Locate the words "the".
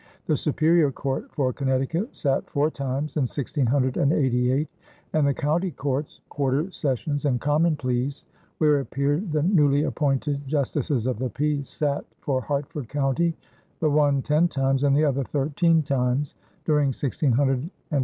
0.25-0.35, 5.27-5.31, 9.31-9.43, 11.19-11.29, 13.79-13.91, 14.97-15.05